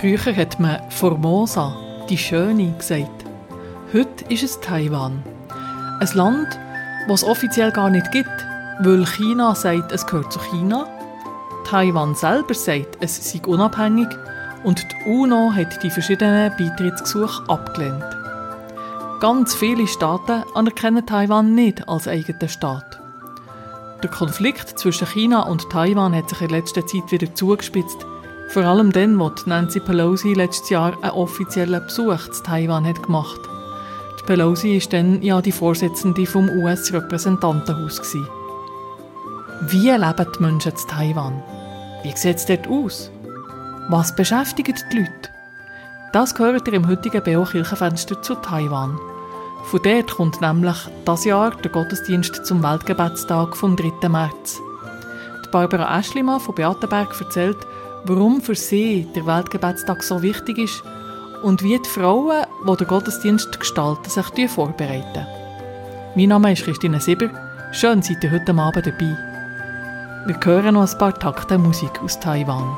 [0.00, 1.76] Früher hat man Formosa,
[2.08, 3.24] die Schöne, gesagt.
[3.92, 5.24] Heute ist es Taiwan.
[5.98, 6.46] Ein Land,
[7.08, 8.30] das es offiziell gar nicht gibt,
[8.78, 10.86] weil China sagt, es gehört zu China.
[11.66, 14.06] Taiwan selber sagt, es sei unabhängig
[14.62, 18.04] und die UNO hat die verschiedenen Beitrittsgesuche abgelehnt.
[19.18, 23.00] Ganz viele Staaten anerkennen Taiwan nicht als eigenen Staat.
[24.04, 28.06] Der Konflikt zwischen China und Taiwan hat sich in letzter Zeit wieder zugespitzt.
[28.48, 33.40] Vor allem dann, als Nancy Pelosi letztes Jahr einen offiziellen Besuch zu Taiwan hat gemacht.
[34.18, 38.00] Die Pelosi ist dann ja die Vorsitzende vom US-Repräsentantenhaus
[39.68, 41.42] Wie leben die Menschen zu Taiwan?
[42.02, 43.10] Wie sieht es dort aus?
[43.90, 45.30] Was beschäftigt die Leute?
[46.14, 48.98] Das gehört ihr im heutigen BO Kirchenfenster zu Taiwan.
[49.64, 54.08] Von dort kommt nämlich das Jahr der Gottesdienst zum Weltgebetstag vom 3.
[54.08, 54.58] März.
[55.44, 57.58] Die Barbara Eschlimann von Beatenberg erzählt,
[58.04, 60.82] warum für sie der Weltgebetstag so wichtig ist
[61.42, 65.26] und wie die Frauen, die den Gottesdienst gestalten, sich vorbereiten.
[66.14, 67.30] Mein Name ist Christine Sieber.
[67.72, 69.16] Schön, seid ihr heute Abend dabei.
[70.26, 72.76] Wir hören noch ein paar Takte Musik aus Taiwan.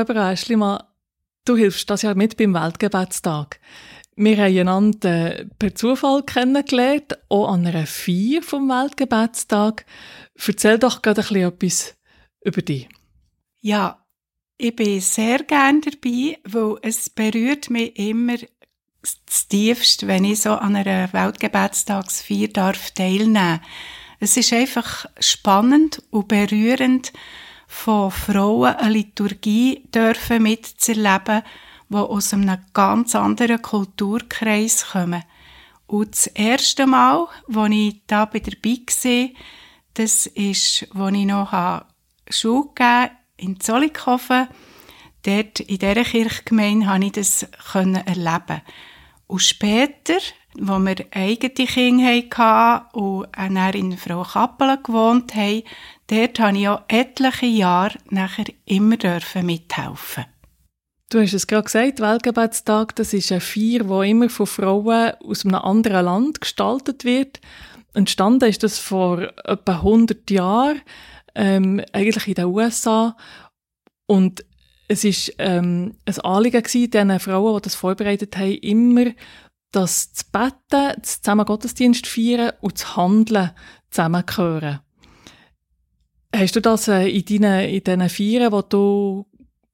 [0.00, 0.82] Barbara Eschlimann,
[1.44, 3.60] du hilfst das Jahr mit beim Weltgebetstag.
[4.16, 9.84] Wir haben einander per Zufall kennengelernt, auch an einer Feier vom Weltgebetstag.
[10.36, 11.98] Erzähl doch gerade ein etwas
[12.42, 12.88] über dich.
[13.60, 14.02] Ja,
[14.56, 18.36] ich bin sehr gerne dabei, weil es berührt mich immer
[19.02, 23.60] das Tiefste, wenn ich so an einer Weltgebetstagsfeier darf teilnehmen.
[24.18, 27.12] Es ist einfach spannend und berührend,
[27.72, 31.42] von Frauen eine Liturgie dürfen mitzuerleben,
[31.88, 35.22] die aus einem ganz anderen Kulturkreis kommen.
[35.86, 39.28] Und das erste Mal, als ich da dabei war,
[39.94, 41.84] das ist, als ich noch
[42.28, 44.48] Schule gegeben in Zollikofen.
[45.22, 48.62] Dort in dieser Kirchgemeinde konnte ich das erleben.
[49.28, 55.62] Und später, als wir eigene Kinder hatten und dann in Frau Kappelen gewohnt haben,
[56.10, 58.96] dort habe ich auch etliche Jahre nachher immer
[59.42, 60.26] mithelfen
[61.10, 65.44] Du hast es gerade gesagt, Weltgebetstag, das ist eine Feier, die immer von Frauen aus
[65.44, 67.40] einem anderen Land gestaltet wird.
[67.94, 70.80] Entstanden ist das vor etwa 100 Jahren,
[71.34, 73.16] ähm, eigentlich in den USA.
[74.06, 74.44] Und
[74.86, 79.06] es ist ähm, ein Anliegen diesen Frauen, die das vorbereitet haben, immer
[79.72, 83.50] dass das Betten, das zusammen Gottesdienst feiern und das Handeln
[83.90, 84.80] zusammengehören.
[86.34, 89.26] Hast du das äh, in deinen, in diesen Feiern, die du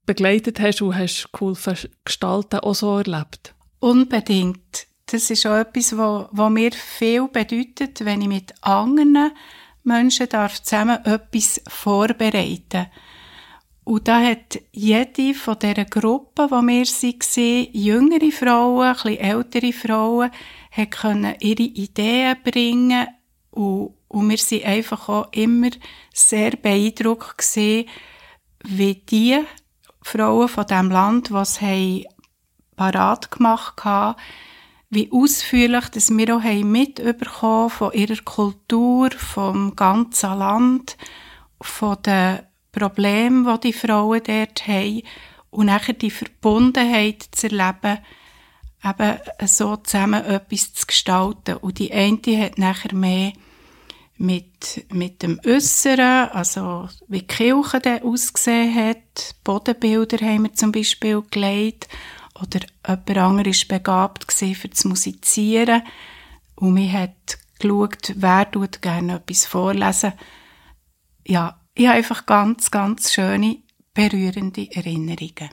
[0.06, 3.54] begleitet hast und hast geholfen gestalten, auch so erlebt?
[3.80, 4.86] Unbedingt.
[5.06, 9.30] Das ist auch etwas, was mir viel bedeutet, wenn ich mit anderen
[9.84, 12.86] Menschen darf zusammen etwas vorbereiten.
[13.84, 20.30] Und da hat jede von dieser Gruppe, die wir waren, jüngere Frauen, ein ältere Frauen,
[20.90, 23.06] können ihre Ideen bringen
[23.52, 25.68] und und wir sind einfach auch immer
[26.14, 27.86] sehr beeindruckt gewesen,
[28.64, 29.44] wie die
[30.00, 32.04] Frauen von dem Land, was haben
[32.76, 34.18] parat gemacht haben,
[34.88, 40.96] wie ausführlich dass wir auch mitbekommen von ihrer Kultur, vom ganzen Land,
[41.60, 42.38] von den
[42.72, 45.02] Problemen, die die Frauen dort haben
[45.50, 47.98] und nachher die Verbundenheit zu erleben,
[48.82, 51.58] eben so zusammen etwas zu gestalten.
[51.58, 53.32] Und die eine hat nachher mehr
[54.18, 59.34] mit, mit dem Äußeren, also wie die Kirche dann ausgesehen hat.
[59.44, 61.88] Bodenbilder haben wir zum Beispiel gelegt.
[62.40, 65.82] Oder jemand anderes war begabt für das Musizieren.
[66.54, 70.12] Und man hat geschaut, wer tut gerne etwas vorlesen.
[71.26, 73.58] Ja, ich habe einfach ganz, ganz schöne,
[73.94, 75.50] berührende Erinnerungen.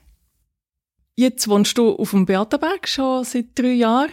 [1.16, 4.12] Jetzt wohnst du auf dem Beatenberg schon seit drei Jahren.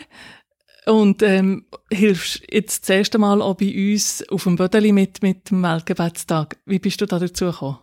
[0.87, 5.51] Und ähm, hilfst jetzt das erste Mal auch bei uns auf dem Bödeli mit, mit
[5.51, 6.57] dem Weltgebetstag.
[6.65, 7.79] Wie bist du da dazu gekommen?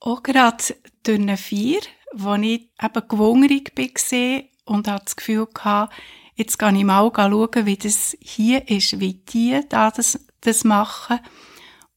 [0.00, 0.62] Auch gerade
[1.02, 1.80] durch eine Feier,
[2.12, 5.94] wo ich eben gewungrig war und hatte das Gefühl gehabt,
[6.36, 11.18] jetzt kann ich mal schauen, wie das hier ist, wie die da das, das machen.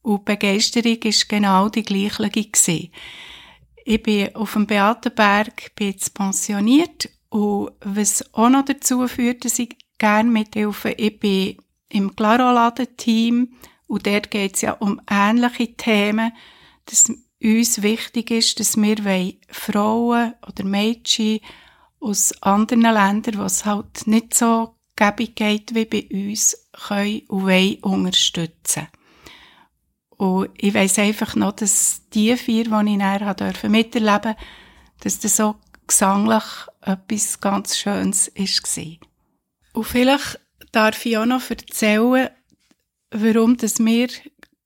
[0.02, 2.90] Und die Begeisterung war genau die gleiche gewesen.
[3.84, 9.58] Ich bin auf dem Beatenberg, bin jetzt pensioniert und was auch noch dazu führt, dass
[9.58, 11.58] ich gerne mithelfe, ich bin
[11.88, 13.52] im Klaroladen-Team
[13.86, 16.32] und dort geht es ja um ähnliche Themen,
[16.86, 18.96] dass uns wichtig ist, dass wir
[19.48, 21.38] Frauen oder Mädchen
[22.00, 27.78] aus anderen Ländern, was halt nicht so gäbig geht wie bei uns, können und wollen
[27.82, 28.88] unterstützen.
[30.16, 34.34] Und ich weiss einfach noch, dass die vier, die ich näher durfte miterleben,
[34.98, 35.54] dass das so
[35.86, 36.42] gesanglich
[36.80, 39.11] etwas ganz Schönes war.
[39.72, 40.40] Und vielleicht
[40.72, 42.30] darf ich auch noch erzählen,
[43.10, 44.08] warum dass mir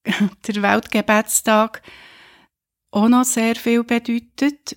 [0.46, 1.82] der Weltgebetstag
[2.90, 4.76] auch noch sehr viel bedeutet.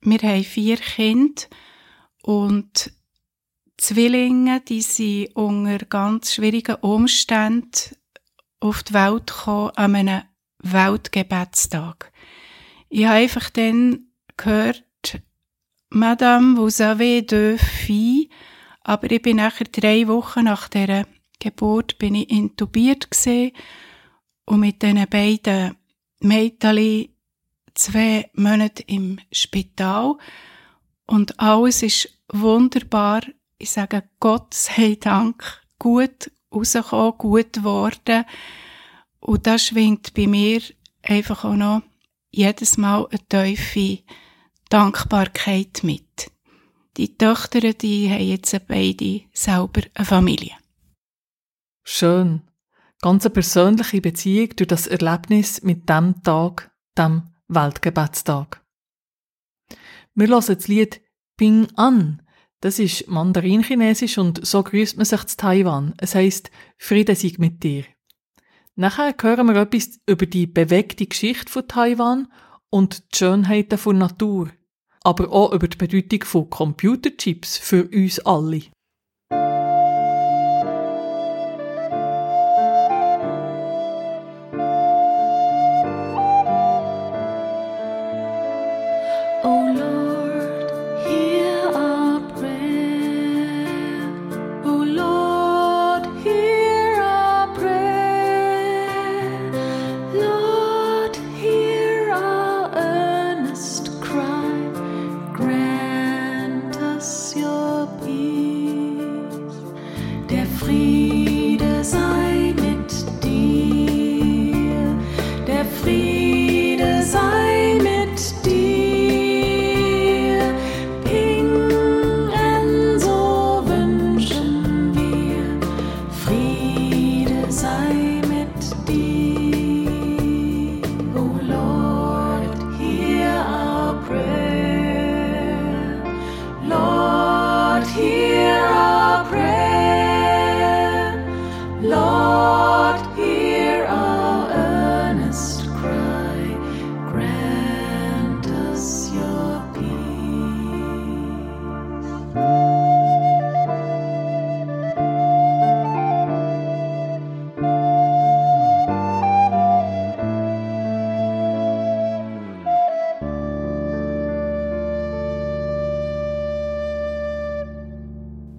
[0.00, 1.42] Wir haben vier Kinder
[2.22, 2.92] und
[3.76, 7.96] Zwillinge, die sind unter ganz schwierigen Umständen
[8.60, 10.22] auf die Welt gekommen an einem
[10.58, 12.12] Weltgebetstag.
[12.88, 14.84] Ich habe einfach dann gehört,
[15.90, 18.28] Madame, vous avez deux filles,
[18.88, 21.06] aber ich bin nachher drei Wochen nach der
[21.38, 23.52] Geburt bin ich intubiert gesehen
[24.46, 25.76] und mit diesen beiden
[26.20, 27.10] Mädchen
[27.74, 30.16] zwei Monate im Spital
[31.06, 33.20] und alles ist wunderbar.
[33.58, 35.44] Ich sage Gott sei Dank
[35.78, 38.24] gut rausgekommen, gut geworden.
[39.20, 40.62] Und das schwingt bei mir
[41.02, 41.82] einfach auch noch
[42.30, 44.02] jedes Mal eine tiefe
[44.70, 46.30] Dankbarkeit mit.
[46.98, 50.56] Die Töchter, die haben jetzt beide selber eine Familie.
[51.84, 52.42] Schön.
[53.00, 58.64] Ganz eine persönliche Beziehung durch das Erlebnis mit dem Tag, dem Weltgebetstag.
[60.16, 61.00] Wir hören das Lied
[61.36, 62.20] Ping An.
[62.60, 65.94] Das ist Mandarin-Chinesisch und so grüßt man sich zu Taiwan.
[65.98, 67.84] Es heißt Friede sei mit dir.
[68.74, 72.32] Nachher hören wir etwas über die bewegte Geschichte von Taiwan
[72.70, 74.50] und die Schönheiten von Natur,
[75.08, 78.60] aber auch über die Bedeutung von Computerchips für uns alle.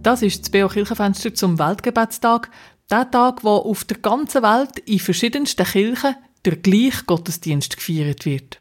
[0.09, 2.49] Das ist das BO Kirchenfenster zum Weltgebetstag.
[2.89, 8.59] Der Tag, wo auf der ganzen Welt in verschiedensten Kirchen der gleiche Gottesdienst gefeiert wird.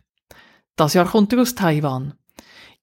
[0.76, 2.12] Das Jahr kommt er aus Taiwan.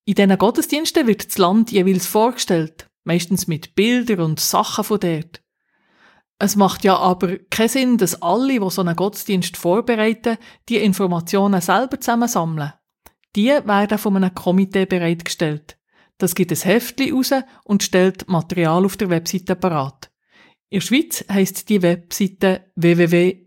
[0.05, 5.43] In diesen Gottesdiensten wird das Land jeweils vorgestellt, meistens mit Bildern und Sachen von dort.
[6.39, 11.62] Es macht ja aber keinen Sinn, dass alle, die so einen Gottesdienst vorbereiten, die Informationen
[11.62, 12.74] selber zusammensammeln.
[13.36, 15.75] Die werden von einem Komitee bereitgestellt.
[16.17, 17.31] Das gibt ein Heftchen raus
[17.63, 20.12] und stellt Material auf der Webseite parat.
[20.69, 23.39] In der Schweiz heisst die Webseite www.wgt.ch,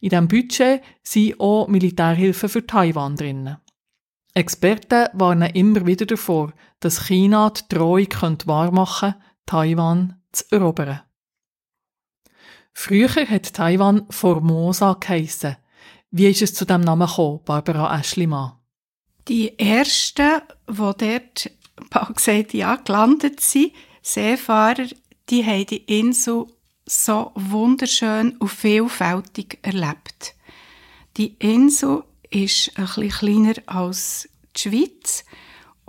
[0.00, 3.56] in diesem Budget sind auch Militärhilfen für Taiwan drin.
[4.34, 6.52] Experten warnen immer wieder davor,
[6.82, 8.08] dass China die Drohung
[8.44, 11.00] wahrmachen könnte, Taiwan zu erobern.
[12.72, 15.56] Früher hat Taiwan Formosa geheissen.
[16.10, 18.52] Wie ist es zu dem Namen gekommen, Barbara Aschlimann?
[19.28, 21.50] Die ersten, die dort
[22.14, 23.72] gesagt, ja, gelandet sind,
[24.02, 24.86] Seefahrer,
[25.30, 26.46] die haben die Insel
[26.84, 30.34] so wunderschön und vielfältig erlebt.
[31.16, 35.24] Die Insel ist ein bisschen kleiner als die Schweiz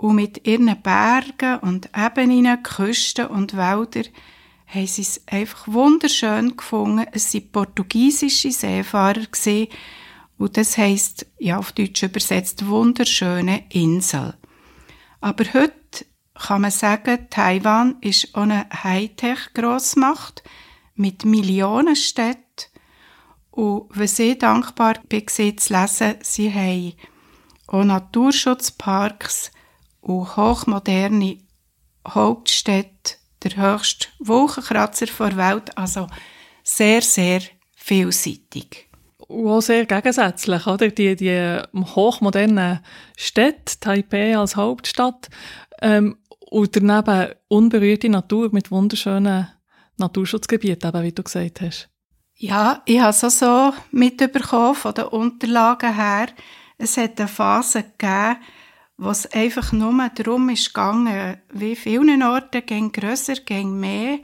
[0.04, 4.04] und mit ihren Bergen und Ebenen, Küsten und Wäldern
[4.66, 7.06] haben sie es einfach wunderschön gefunden.
[7.12, 9.22] Es waren portugiesische Seefahrer
[10.36, 14.34] und das heisst, ja, auf Deutsch übersetzt, wunderschöne Insel.
[15.22, 20.42] Aber heute kann man sagen, Taiwan ist eine Hightech-Grossmacht
[20.96, 22.42] mit Millionen Städten.
[23.52, 26.92] Und was ich dankbar bin, zu lesen, sie haben
[27.68, 29.50] auch Naturschutzparks
[30.04, 31.38] und hochmoderne
[32.06, 36.06] Hauptstädte der höchste Wolkenkratzer der Welt, also
[36.62, 37.40] sehr, sehr
[37.76, 38.88] vielseitig.
[39.18, 40.88] Und auch sehr gegensätzlich, oder?
[40.88, 42.80] Die, die hochmodernen
[43.16, 45.28] Städte, Taipei als Hauptstadt,
[45.80, 46.18] ähm,
[46.50, 49.48] und daneben unberührte Natur mit wunderschönen
[49.96, 51.88] Naturschutzgebieten, eben, wie du gesagt hast.
[52.36, 56.28] Ja, ich habe es auch so mitbekommen von den Unterlagen her.
[56.76, 58.36] Es hat eine Phase gegeben,
[58.96, 64.18] was einfach nur darum ist gegangen, wie vielen Orten, gehen grösser, gehen mehr,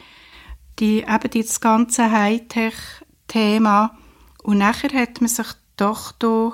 [0.78, 3.98] die, eben das ganze Hightech-Thema.
[4.42, 6.52] Und nachher hat man sich doch da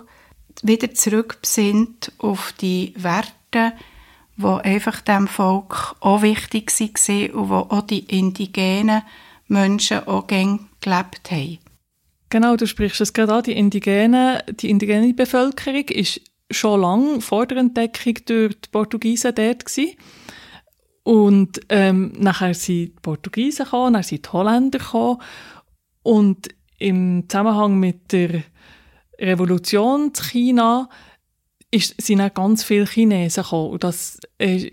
[0.62, 3.72] wieder zurückbesinnt auf die Werte,
[4.36, 9.02] die einfach dem Volk auch wichtig waren und wo auch die indigenen
[9.48, 11.58] Menschen auch gelebt haben.
[12.28, 17.46] Genau, du sprichst es gerade an, die indigene, die indigene Bevölkerung ist schon lange vor
[17.46, 19.96] der Entdeckung durch die Portugiesen dort gewesen.
[21.02, 25.20] Und ähm, nachher sind die Portugiesen gekommen, dann sind die Holländer gekommen.
[26.02, 26.48] Und
[26.78, 28.42] im Zusammenhang mit der
[29.18, 30.88] Revolution in China
[31.70, 33.70] ist, sind auch ganz viele Chinesen gekommen.
[33.70, 34.72] Und das äh,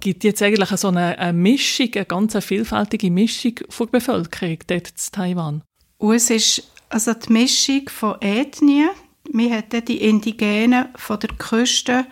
[0.00, 4.88] gibt jetzt eigentlich so eine, eine Mischung, eine ganz vielfältige Mischung von der Bevölkerung dort
[4.88, 5.62] in Taiwan.
[5.98, 8.90] Und es ist also die Mischung von Ethnien,
[9.32, 12.06] wir hatten die Indigenen von der Küste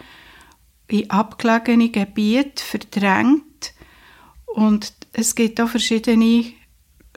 [0.89, 3.75] in abgelegene Gebiete verdrängt
[4.47, 6.53] und es gibt auch verschiedene,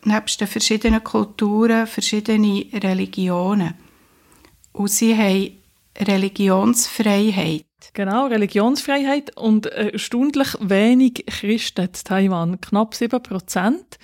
[0.03, 3.73] nebst den verschiedenen Kulturen, verschiedene Religionen.
[4.71, 5.57] Und sie haben
[5.97, 7.65] Religionsfreiheit.
[7.93, 13.97] Genau, Religionsfreiheit und erstaunlich wenig Christen in Taiwan, knapp 7 Prozent.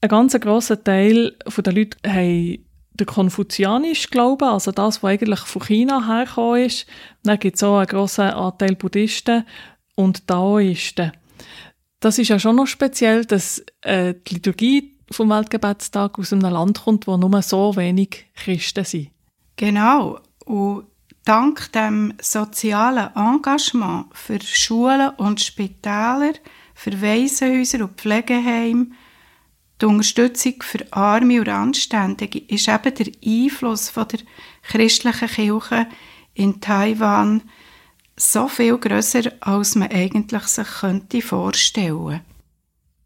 [0.00, 2.63] Ein ganz grosser Teil der Leute haben
[2.94, 6.86] der konfuzianische Glaube, also das, was eigentlich von China hergekommen ist.
[7.24, 9.44] Dann gibt es auch einen grossen Anteil Buddhisten
[9.96, 11.12] und Daoisten.
[12.00, 16.82] Das ist ja schon noch speziell, dass äh, die Liturgie vom Weltgebetstag aus einem Land
[16.82, 19.10] kommt, wo nur so wenig Christen sind.
[19.56, 20.20] Genau.
[20.44, 20.86] Und
[21.24, 26.34] dank dem sozialen Engagement für Schulen und Spitäler,
[26.74, 28.88] für Waisenhäuser und Pflegeheime
[29.84, 34.20] die Unterstützung für Arme und Anständige ist eben der Einfluss von der
[34.62, 35.86] christlichen Kirche
[36.32, 37.42] in Taiwan
[38.16, 42.22] so viel größer, als man eigentlich sich könnte vorstellen.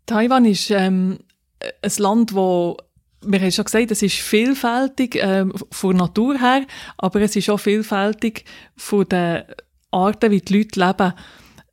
[0.07, 1.19] Taiwan ist ähm,
[1.61, 2.77] ein Land, wo
[3.23, 6.65] wir haben schon gesagt, es ist vielfältig ähm, von Natur her,
[6.97, 8.45] aber es ist auch vielfältig
[8.77, 9.43] von den
[9.91, 11.13] Arten, wie die Leute leben.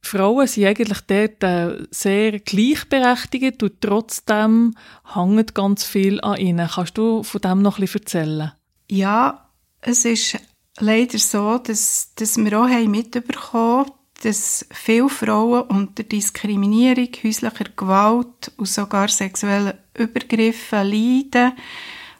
[0.07, 4.75] Frauen sind eigentlich dort äh, sehr gleichberechtigt und trotzdem
[5.13, 6.69] hängt ganz viel an ihnen.
[6.69, 8.51] Kannst du von dem noch bisschen erzählen?
[8.89, 9.49] Ja,
[9.81, 10.37] es ist
[10.79, 13.91] leider so, dass, dass wir auch haben mitbekommen
[14.23, 21.53] dass viele Frauen unter Diskriminierung, häuslicher Gewalt und sogar sexuellen Übergriffen leiden,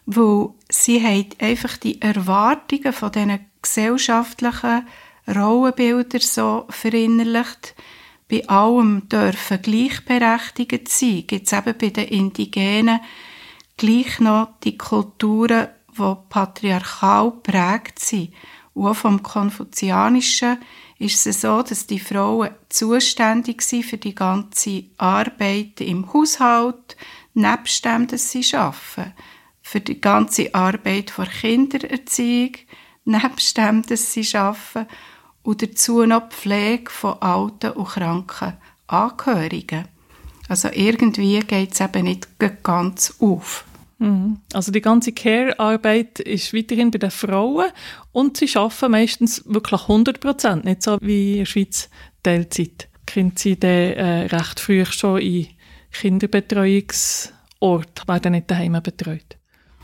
[0.04, 4.86] weil sie haben einfach die Erwartungen von diesen gesellschaftlichen
[5.28, 7.74] Rollenbilder so verinnerlicht.
[8.28, 11.24] Bei allem dürfen gleichberechtigt sein.
[11.26, 13.00] Gibt es eben bei den Indigenen
[13.76, 18.32] gleich noch die Kulturen, die patriarchal prägt sind.
[18.74, 20.58] Und auch vom Konfuzianischen
[20.98, 26.96] ist es so, dass die Frauen zuständig sind für die ganze Arbeit im Haushalt,
[27.34, 29.12] nebst dem, dass sie arbeiten.
[29.62, 32.52] Für die ganze Arbeit vor Kindererziehung,
[33.04, 34.86] nebst dem, dass sie arbeiten.
[35.46, 38.54] Und dazu noch die Pflege von alten und kranken
[38.88, 39.86] Angehörigen.
[40.48, 42.26] Also irgendwie geht es eben nicht
[42.64, 43.64] ganz auf.
[43.98, 44.40] Mhm.
[44.52, 47.66] Also die ganze Care-Arbeit ist weiterhin bei den Frauen
[48.10, 51.90] und sie arbeiten meistens wirklich 100 Prozent, nicht so wie in der Schweiz
[52.24, 52.88] Teilzeit.
[53.06, 55.46] Kind sie dann äh, recht früh schon in
[55.92, 59.38] Kinderbetreuungsort, werden nicht daheim betreut.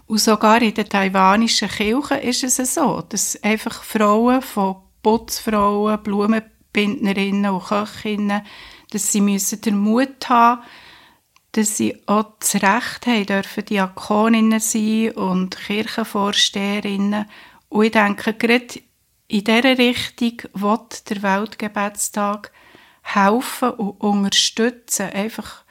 [0.06, 7.50] Und sogar in den taiwanischen Kirchen ist es so, dass einfach Frauen von Putzfrauen, Blumenbindnerinnen
[7.50, 8.42] und Köchinnen,
[8.90, 10.62] dass sie müssen den Mut haben
[11.52, 17.26] dass sie auch das Recht haben dürfen Diakoninnen sein und Kirchenvorsteherinnen.
[17.68, 18.80] Und ich denke, gerade
[19.28, 22.52] in dieser Richtung wird der Weltgebetstag
[23.02, 25.10] helfen und unterstützen.
[25.10, 25.64] Einfach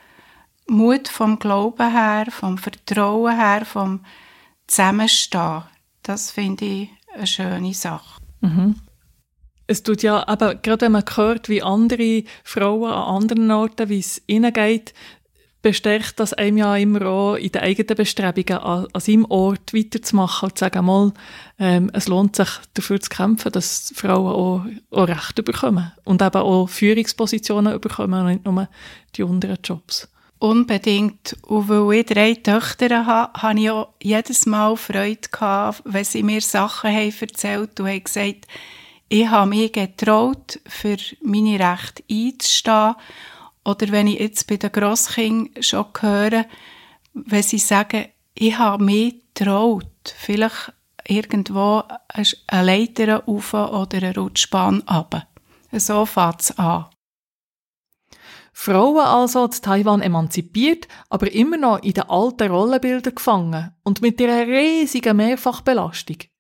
[0.68, 4.06] Mut vom Glauben her, vom Vertrauen her, vom
[4.68, 5.64] Zusammenstehen.
[6.04, 8.22] Das finde ich eine schöne Sache.
[8.42, 8.76] Mhm.
[9.72, 14.00] Es tut ja, aber gerade wenn man hört, wie andere Frauen an anderen Orten, wie
[14.00, 14.94] es ihnen geht,
[15.62, 20.58] bestärkt das einem ja immer auch in den eigenen Bestrebungen, an, seinem Ort weiterzumachen und
[20.58, 21.14] zu sagen, mal,
[21.58, 26.42] ähm, es lohnt sich dafür zu kämpfen, dass Frauen auch, auch Rechte bekommen und eben
[26.42, 28.68] auch Führungspositionen bekommen und nicht nur
[29.16, 30.10] die unteren Jobs.
[30.38, 31.38] Unbedingt.
[31.44, 36.24] Und weil ich drei Töchter habe, habe ich auch jedes Mal Freude gehabt, wenn sie
[36.24, 38.48] mir Sachen haben erzählt und haben gesagt,
[39.12, 42.96] ich habe mich getraut, für meine Rechte einzustehen
[43.66, 46.46] oder wenn ich jetzt bei den Grosskindern schon höre,
[47.14, 50.72] wenn sie sagen, ich habe mich getraut, vielleicht
[51.06, 55.28] irgendwo eine Leiter rauf oder eine Rutschbahn runter.
[55.74, 56.86] So fängt es an.
[58.54, 64.22] Frauen also zu Taiwan emanzipiert, aber immer noch in den alten Rollenbildern gefangen und mit
[64.22, 66.31] ihrer riesigen Mehrfachbelastung.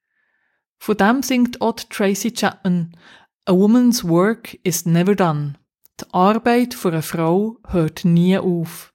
[0.81, 2.97] Von dem singt auch Tracy Chapman
[3.45, 5.53] A woman's work is never done.
[5.99, 8.91] Die Arbeit für eine Frau hört nie auf.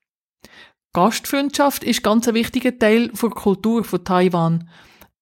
[0.92, 4.68] Gastfreundschaft ist ganz ein wichtiger Teil der Kultur von Taiwan.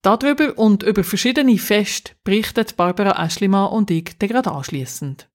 [0.00, 5.28] Darüber und über verschiedene Feste berichtet Barbara Eschlimann und ich gerade anschliessend.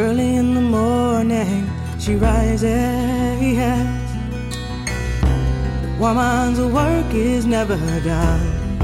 [0.00, 2.68] Early in the morning she rises.
[5.98, 8.78] Woman's work is never done.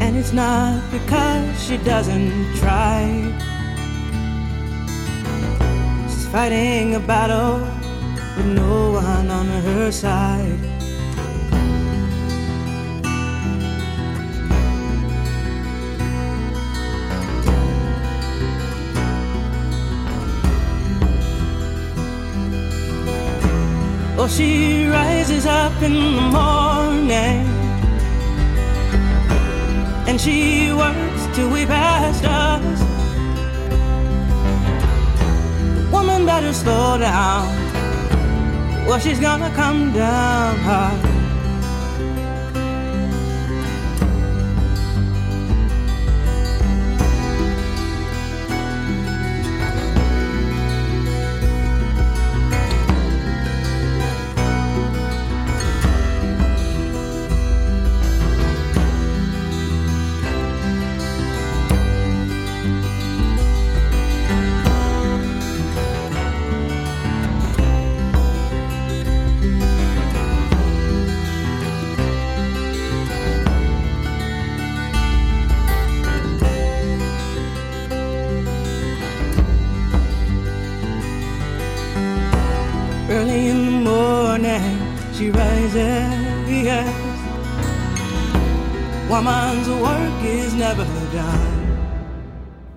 [0.00, 3.04] And it's not because she doesn't try.
[6.08, 7.58] She's fighting a battle
[8.38, 10.58] with no one on her side.
[24.22, 27.40] Oh, she rises up in the morning
[30.06, 32.80] and she works till we pass us.
[35.90, 37.48] Woman, better slow down.
[38.86, 41.19] or she's gonna come down hard.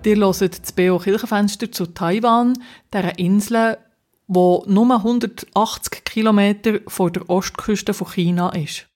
[0.06, 2.54] Ihr hört das BO Kirchenfenster zu Taiwan,
[2.94, 3.78] dieser Insel,
[4.28, 8.88] wo nur 180 Kilometer vor der Ostküste von China ist.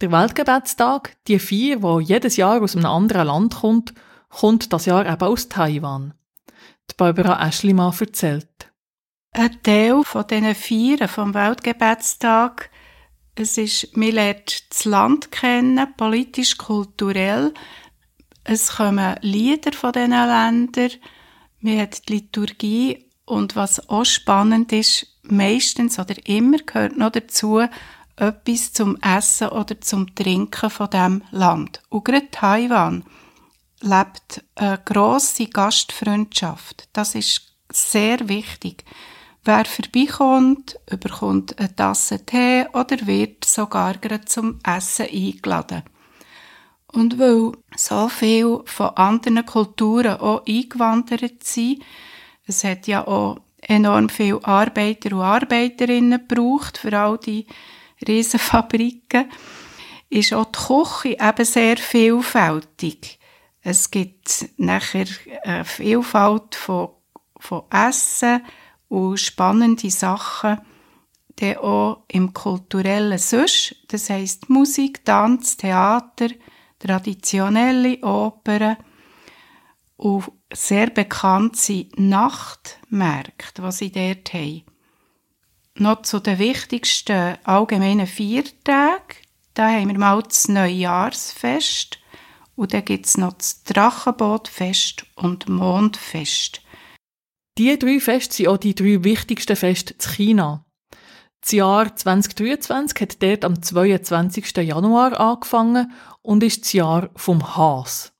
[0.00, 3.94] Der Weltgebetstag, die vier, wo jedes Jahr aus einem anderen Land kommt,
[4.28, 6.14] kommt das Jahr eben aus Taiwan.
[6.90, 8.72] Die Barbara Eschlimann erzählt.
[9.32, 12.70] Ein Teil von diesen vier vom Weltgebetstag
[13.36, 17.54] Es ist, man lernt das Land kennen, politisch, kulturell.
[18.44, 20.90] Es kommen Lieder von diesen Ländern.
[21.60, 23.06] Man hat die Liturgie.
[23.24, 27.60] Und was auch spannend ist, meistens oder immer gehört noch dazu,
[28.16, 31.80] etwas zum Essen oder zum Trinken von dem Land.
[31.88, 33.04] Und gerade Taiwan
[33.80, 36.88] lebt eine grosse Gastfreundschaft.
[36.92, 38.84] Das ist sehr wichtig.
[39.44, 45.82] Wer vorbeikommt, bekommt eine Tasse Tee oder wird sogar gerade zum Essen eingeladen.
[46.92, 51.82] Und weil so viel von anderen Kulturen auch eingewandert sind,
[52.46, 57.46] es hat ja auch enorm viele Arbeiter und Arbeiterinnen gebraucht für all die
[58.06, 59.30] Riesenfabriken,
[60.08, 63.18] ist auch die Küche eben sehr vielfältig.
[63.62, 65.06] Es gibt nachher
[65.44, 66.88] eine Vielfalt von,
[67.38, 68.42] von Essen
[68.88, 70.60] und spannende Sachen,
[71.38, 76.28] die auch im kulturellen Süsch, das heisst Musik, Tanz, Theater,
[76.80, 78.76] traditionelle Opern
[79.96, 84.64] und sehr bekannt sind Nachtmärkte, die sie dort haben.
[85.76, 89.16] Noch zu den wichtigsten allgemeinen Viertagen.
[89.54, 91.98] Da haben wir mal das Neujahrsfest
[92.56, 96.62] und dann gibt es noch das Drachenbootfest und Mondfest.
[97.58, 100.64] Die drei Feste sind auch die drei wichtigsten Feste in China.
[101.40, 104.56] Das Jahr 2023 hat dort am 22.
[104.58, 108.12] Januar angefangen und ist das Jahr vom Has.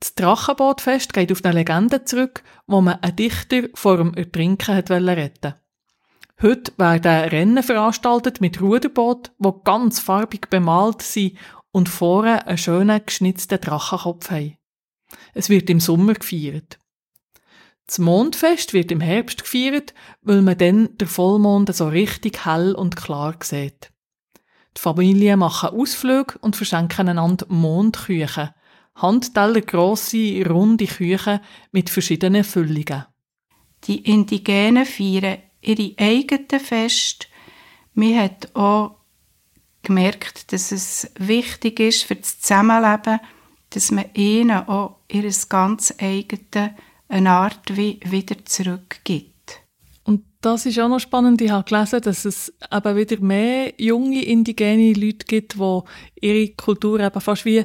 [0.00, 5.54] Das Drachenbootfest geht auf eine Legende zurück, wo man einen Dichter vor dem Ertrinken retten
[6.40, 11.36] Heute werden Rennen veranstaltet mit Ruderboot, wo ganz farbig bemalt sind
[11.72, 14.56] und vorne einen schönen geschnitzten Drachenkopf haben.
[15.34, 16.78] Es wird im Sommer gefeiert.
[17.86, 22.94] Das Mondfest wird im Herbst gefeiert, weil man dann der Vollmond so richtig hell und
[22.94, 23.90] klar sieht.
[24.78, 28.50] Die Familien machen Ausflüge und verschenken einander Mondküchen.
[28.94, 31.40] Handteller grosse, runde Küchen
[31.72, 33.06] mit verschiedenen Füllungen.
[33.88, 37.26] Die Indigenen feiern ihre eigenen Feste.
[37.94, 39.00] Man hat auch
[39.82, 43.18] gemerkt, dass es wichtig ist für das Zusammenleben,
[43.70, 46.70] dass man ihnen auch ihr ganz eigenes
[47.08, 49.37] eine Art wie wieder zurückgibt.
[50.40, 51.40] Das ist auch noch spannend.
[51.40, 55.80] Ich habe gelesen, dass es eben wieder mehr junge indigene Leute gibt, die
[56.20, 57.64] ihre Kultur eben fast wie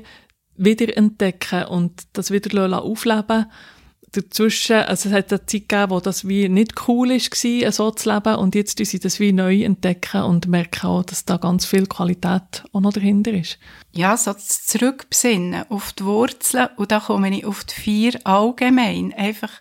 [0.55, 3.45] wiederentdecken und das wieder aufleben
[4.13, 8.13] dazwischen, also es hat eine Zeit gegeben, wo das wie nicht cool war, so zu
[8.13, 11.87] leben und jetzt sie das wie neu entdecken und merken auch, dass da ganz viel
[11.87, 13.57] Qualität auch noch dahinter ist.
[13.91, 19.51] Ja, so Zurückbesinnen auf die Wurzeln und da komme ich auf die vier allgemein, einfach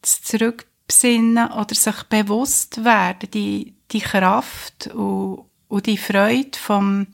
[0.00, 7.06] das Zurückbesinnen oder sich bewusst werden, die, die Kraft und, und die Freude vom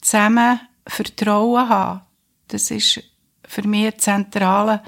[0.00, 2.02] zusammen Vertrauen haben,
[2.48, 3.02] das ist
[3.46, 4.82] für mich ein zentraler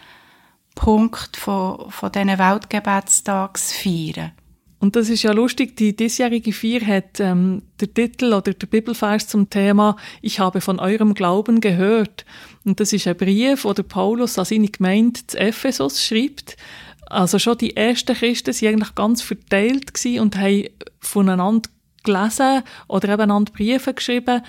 [0.74, 4.32] Punkt von, von diesen Weltgebetstagsfeiern.
[4.78, 9.26] Und das ist ja lustig, die diesjährige Feier hat ähm, der Titel oder der Bibelvers
[9.26, 12.26] zum Thema Ich habe von eurem Glauben gehört.
[12.64, 16.58] Und das ist ein Brief, wo der Paulus an seine Gemeinde zu Ephesus schreibt.
[17.06, 20.68] Also schon die ersten Christen waren eigentlich ganz verteilt und haben
[21.00, 21.70] voneinander
[22.04, 24.42] gelesen oder eben einander Briefe geschrieben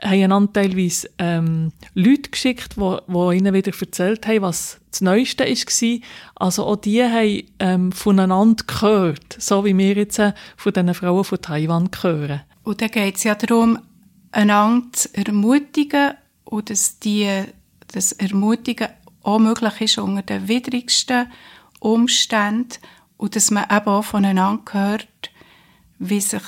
[0.00, 5.98] haben einander teilweise ähm, Leute geschickt, die ihnen wieder erzählt haben, was das Neueste war.
[6.34, 11.24] Also auch die haben ähm, voneinander gehört, so wie wir jetzt äh, von diesen Frauen
[11.24, 12.42] von Taiwan hören.
[12.64, 13.78] Und dann geht es ja darum,
[14.30, 16.12] einander zu ermutigen
[16.44, 17.28] und dass die,
[17.88, 18.88] das Ermutigen
[19.22, 21.26] auch möglich ist unter den widrigsten
[21.82, 22.78] Umständen
[23.16, 25.30] und dass man eben auch voneinander hört,
[25.98, 26.42] wie sich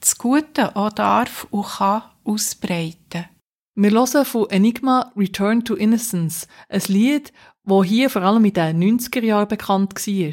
[0.00, 3.26] das Gute auch darf und kann ausbreiten.
[3.74, 7.32] Wir hören von Enigma Return to Innocence, ein Lied,
[7.64, 10.32] das hier vor allem in den 90er Jahren bekannt war.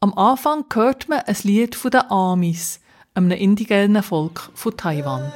[0.00, 2.80] Am Anfang hört man ein Lied von den Amis,
[3.14, 5.32] einem indigenen Volk von Taiwan.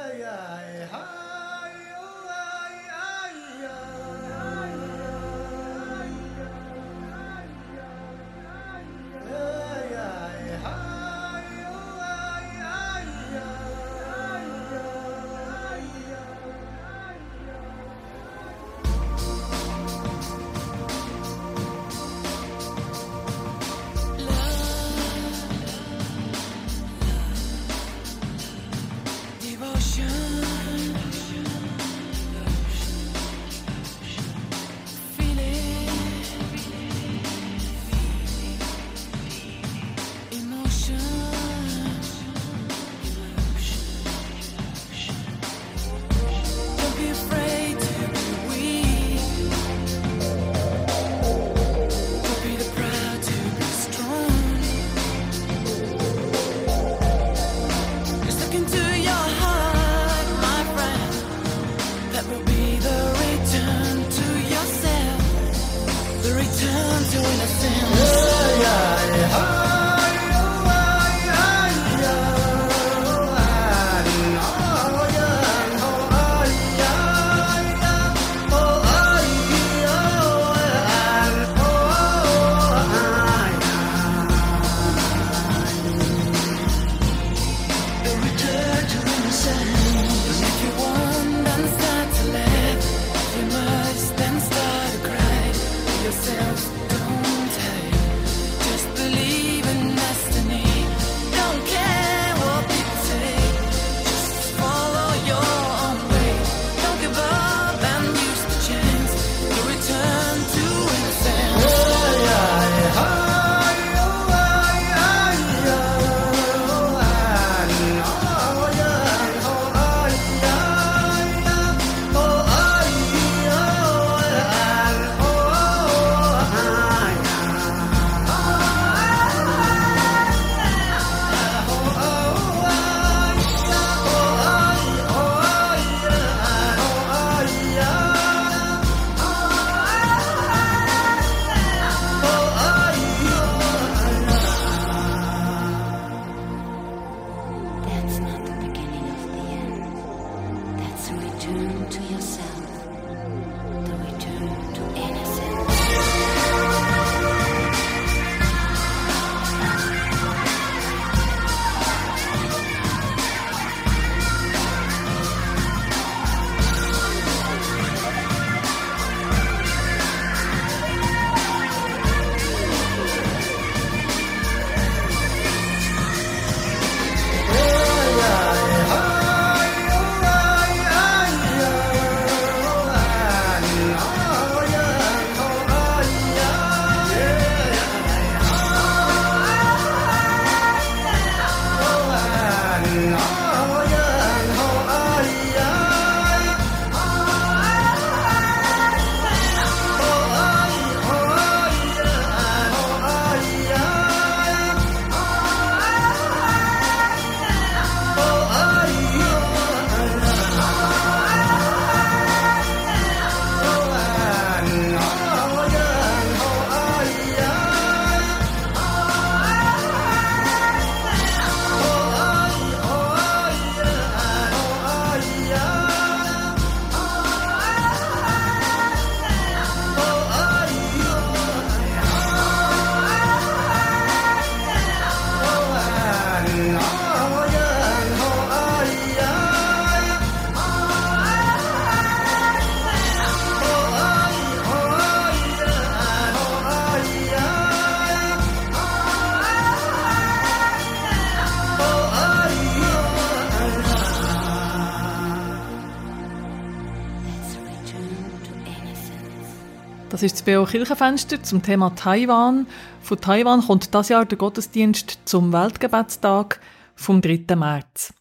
[260.23, 262.65] Das ist das BO Kirchenfenster zum Thema Taiwan.
[263.01, 266.61] Von Taiwan kommt das Jahr der Gottesdienst zum Weltgebetstag
[266.95, 267.53] vom 3.
[267.57, 268.13] März.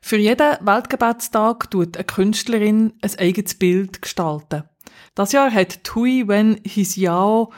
[0.00, 4.62] Für jeden Weltgebetstag tut eine Künstlerin ein eigenes Bild gestalten.
[5.14, 7.52] Das Jahr hat Tui Wen Hisiao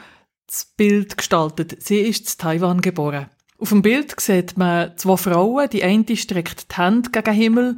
[0.47, 1.81] das Bild gestaltet.
[1.81, 3.29] Sie ist in Taiwan geboren.
[3.57, 5.69] Auf dem Bild sieht man zwei Frauen.
[5.69, 7.75] Die eine streckt die Hände gegen den Himmel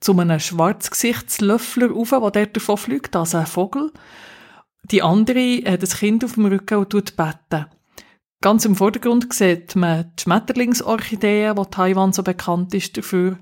[0.00, 3.92] zu einem Schwarzgesichtslöffler auf, der davon fliegt, also ein Vogel.
[4.90, 7.66] Die andere hat ein Kind auf dem Rücken und tut beten.
[8.40, 13.36] Ganz im Vordergrund sieht man die Schmetterlingsorchidee, wo Taiwan so bekannt ist dafür,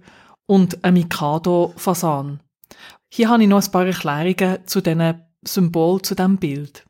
[0.47, 2.41] und ein Mikado-Fasan.
[3.11, 6.87] Hier habe ich noch ein paar Erklärungen zu diesen Symbol zu diesem Bild.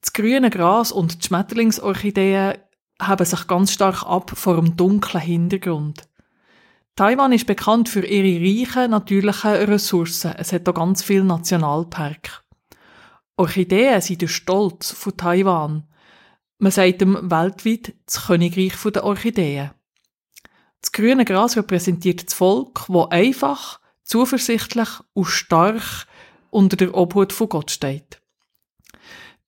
[0.00, 2.54] Das grüne Gras und die Schmetterlingsorchideen
[3.02, 6.08] haben sich ganz stark ab vor einem dunklen Hintergrund.
[6.94, 10.32] Taiwan ist bekannt für ihre reichen natürlichen Ressourcen.
[10.38, 12.45] Es hat auch ganz viele Nationalparke.
[13.36, 15.86] Orchideen sind der Stolz von Taiwan.
[16.58, 19.72] Man sagt ihm weltweit das Königreich der Orchideen.
[20.80, 26.06] Das grüne Gras repräsentiert das Volk, wo einfach, zuversichtlich und stark
[26.50, 28.22] unter der Obhut von Gott steht.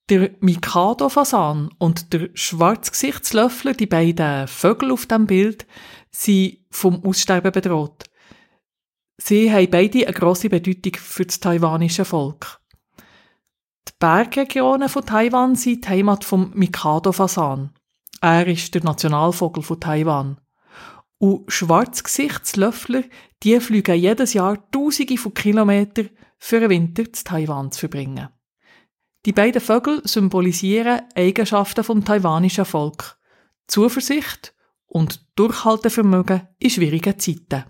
[0.09, 5.65] Der Mikado-Fasan und der Schwarzgesichtslöffler, die beiden Vögel auf dem Bild,
[6.11, 8.05] sind vom Aussterben bedroht.
[9.17, 12.58] Sie haben beide eine grosse Bedeutung für das taiwanische Volk.
[13.89, 17.71] Die Bergregionen von Taiwan sind die Heimat vom Mikado-Fasan.
[18.21, 20.39] Er ist der Nationalvogel von Taiwan.
[21.17, 23.03] Und Schwarzgesichtslöffler,
[23.43, 28.29] die fliegen jedes Jahr Tausende von Kilometern für einen Winter zu Taiwan zu verbringen.
[29.25, 33.17] Die beiden Vögel symbolisieren Eigenschaften vom taiwanischen Volk.
[33.67, 34.53] Zuversicht
[34.85, 37.65] und Durchhaltevermögen in schwierigen Zeiten.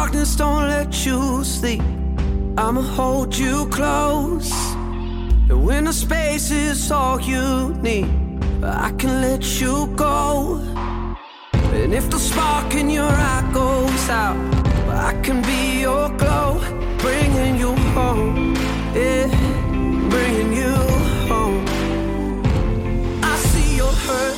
[0.00, 1.82] Darkness don't let you sleep,
[2.58, 4.52] I'ma hold you close.
[5.50, 8.08] And when the space is all you need,
[8.62, 10.60] I can let you go.
[11.78, 14.36] And if the spark in your eye goes out,
[15.08, 16.60] I can be your glow,
[16.98, 18.54] bringing you home.
[18.94, 19.28] Yeah,
[20.14, 20.74] bringing you
[21.32, 21.64] home.
[23.32, 24.36] I see your hurt,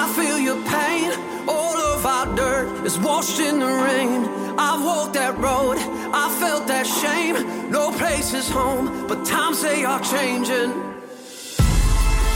[0.00, 1.10] I feel your pain.
[1.48, 4.47] All of our dirt is washed in the rain.
[4.60, 5.78] I've walked that road,
[6.12, 7.70] I felt that shame.
[7.70, 10.72] No place is home, but times they are changing.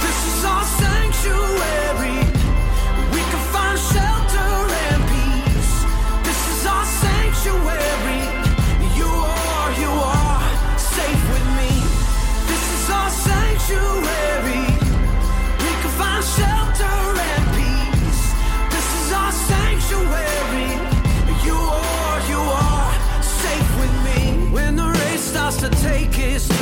[0.01, 2.32] This is our sanctuary.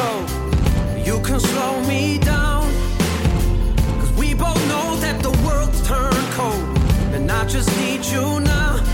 [0.01, 1.07] Take.
[1.07, 2.65] You can slow me down.
[4.01, 6.79] Cause we both know that the world's turned cold.
[7.15, 8.90] And I just need you now.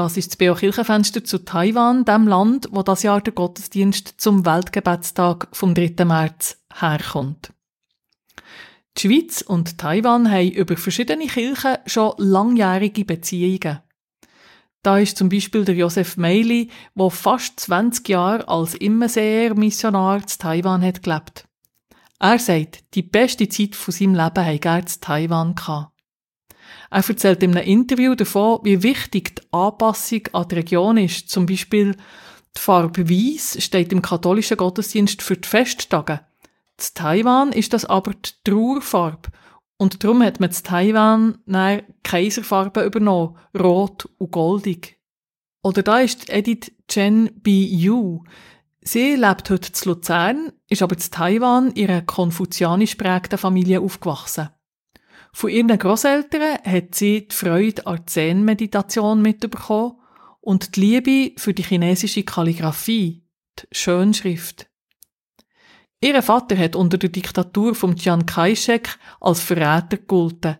[0.00, 4.46] Das ist das BO Kirchenfenster zu Taiwan, dem Land, wo das Jahr der Gottesdienst zum
[4.46, 6.06] Weltgebetstag vom 3.
[6.06, 7.52] März herkommt.
[8.96, 13.80] Die Schweiz und Taiwan haben über verschiedene Kirchen schon langjährige Beziehungen.
[14.82, 20.80] Da ist zum Beispiel der Josef Meili, der fast 20 Jahre als Immerseher-Missionar zu Taiwan
[20.80, 21.46] hat gelebt.
[22.18, 25.92] Er sagt, die beste Zeit von seinem Leben habe er zu Taiwan gehabt.
[26.90, 31.28] Er erzählt in einem Interview davon, wie wichtig die Anpassung an die Region ist.
[31.28, 31.96] Zum Beispiel
[32.56, 36.20] die Farbe Weiss steht im katholischen Gottesdienst für die Festtage.
[36.78, 39.30] In Taiwan ist das aber die Trauerfarbe.
[39.76, 44.98] Und darum hat man in Taiwan dann Kaiserfarbe übernommen, rot und goldig.
[45.62, 48.24] Oder da ist Edith Chen Bi-Yu.
[48.82, 54.48] Sie lebt heute in Luzern, ist aber in Taiwan in einer konfuzianisch prägten Familie aufgewachsen.
[55.32, 59.94] Von ihren Grosseltern hat sie die Freude an Zen-Meditation mitbekommen
[60.40, 63.24] und die Liebe für die chinesische Kalligraphie,
[63.58, 64.68] die Schönschrift.
[66.02, 70.56] Ihr Vater hat unter der Diktatur von Chiang Kai-shek als Verräter gegolten.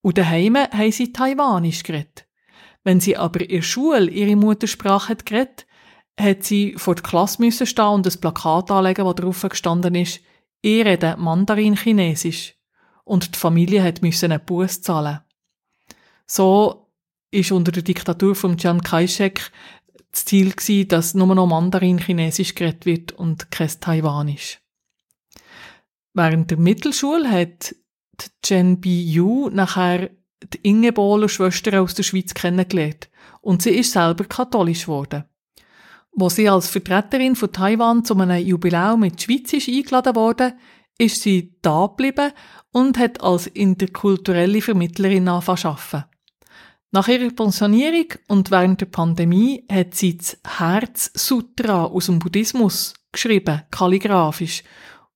[0.00, 2.26] Und daheim haben sie Taiwanisch geredet.
[2.82, 5.66] Wenn sie aber in der Schule ihre Muttersprache hat geredet,
[6.18, 10.20] hat sie vor der Klasse müssen stehen und ein Plakat anlegen, wo drauf gestanden ist,
[10.62, 12.54] ich rede Mandarin-Chinesisch.
[13.04, 15.20] Und die Familie hat einen Buß zahlen.
[16.26, 16.90] So
[17.30, 19.50] ist unter der Diktatur von Chiang Kai-shek
[20.12, 24.60] das Ziel gewesen, dass nur noch Mandarin-Chinesisch geredet wird und kein Taiwanisch.
[26.14, 27.74] Während der Mittelschule hat
[28.20, 30.10] die Chen Bi-Yu nachher
[30.42, 33.08] die Inge Bohler Schwester aus der Schweiz kennengelernt
[33.40, 35.24] und sie ist selber katholisch geworden.
[36.12, 40.54] Wo sie als Vertreterin von Taiwan zu einem Jubiläum mit der Schweiz ist eingeladen wurde,
[40.98, 42.32] ist sie da geblieben
[42.70, 46.04] und hat als interkulturelle Vermittlerin angefangen.
[46.94, 53.62] Nach ihrer Pensionierung und während der Pandemie hat sie das Herz-Sutra aus dem Buddhismus geschrieben,
[53.70, 54.62] kalligraphisch.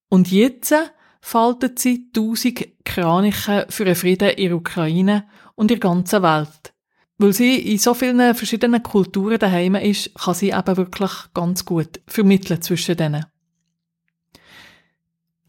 [0.09, 0.73] Und jetzt
[1.21, 6.73] faltet sie tausend Kranichen für den Frieden in der Ukraine und in der ganzen Welt.
[7.19, 11.99] Weil sie in so vielen verschiedenen Kulturen daheim ist, kann sie eben wirklich ganz gut
[12.07, 13.25] vermitteln zwischen denen.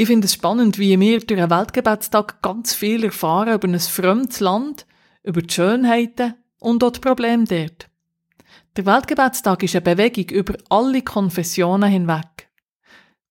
[0.00, 4.38] Ich finde es spannend, wie wir durch einen Weltgebetstag ganz viel erfahren über ein fremdes
[4.38, 4.86] Land,
[5.24, 7.90] über die Schönheiten und auch die Probleme dort.
[8.76, 12.48] Der Weltgebetstag ist eine Bewegung über alle Konfessionen hinweg.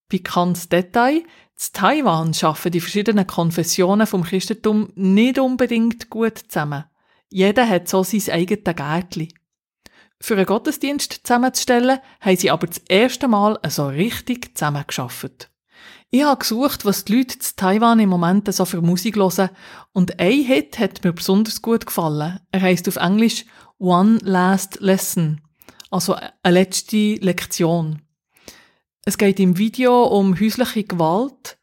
[0.09, 6.83] Pikantes Detail, in Taiwan schaffen die verschiedenen Konfessionen vom Christentum nicht unbedingt gut zusammen.
[7.29, 9.33] Jeder hat so sein eigenes Gärtchen.
[10.19, 15.49] Für einen Gottesdienst zusammenzustellen, haben sie aber das erste Mal so richtig zusammengeschafft.
[16.09, 19.49] Ich habe gesucht, was die Leute in Taiwan im Moment so für Musik hören
[19.91, 22.39] und ein Hit hat mir besonders gut gefallen.
[22.51, 23.45] Er heißt auf Englisch
[23.77, 25.41] One Last Lesson,
[25.91, 28.03] also eine letzte Lektion.
[29.03, 31.57] Es geht im Video um häusliche Gewalt,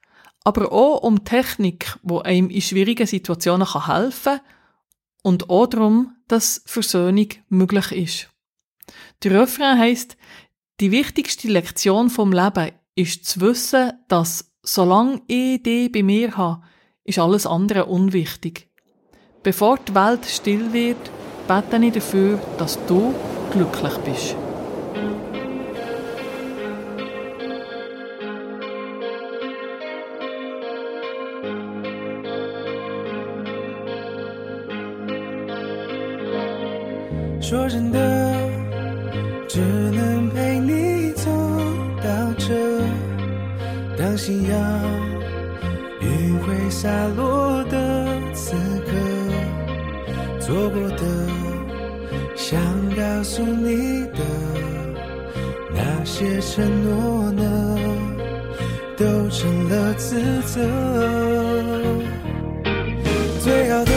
[0.44, 4.40] aber auch um Technik, wo einem in schwierigen Situationen helfen kann
[5.22, 8.30] und auch darum, dass Versöhnung möglich ist.
[9.22, 10.18] Der Refrain heisst,
[10.80, 16.61] die wichtigste Lektion vom Leben ist zu wissen, dass solange ich dich bei mir habe,
[17.03, 18.69] ist alles andere unwichtig.
[19.43, 21.11] Bevor die Welt still wird,
[21.47, 23.13] bete ich dafür, dass du
[23.51, 24.35] glücklich bist.
[37.49, 37.97] 说真的，
[39.47, 40.12] 只能
[44.14, 44.56] 当夕阳
[46.00, 46.06] 余
[46.46, 48.54] 晖洒落的此
[48.86, 48.92] 刻，
[50.38, 51.02] 做过的，
[52.36, 52.56] 想
[52.96, 54.20] 告诉你的
[55.74, 57.76] 那些承诺呢，
[58.96, 60.60] 都成了自责。
[63.40, 63.92] 最好的，